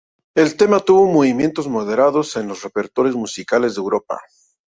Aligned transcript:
El 0.33 0.57
tema 0.57 0.79
tuvo 0.79 1.05
movimientos 1.05 1.67
moderados 1.67 2.35
en 2.35 2.47
los 2.47 2.63
repertorios 2.63 3.15
musicales 3.15 3.75
de 3.75 3.81
Europa. 3.81 4.19